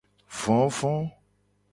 [0.41, 0.93] Vovo.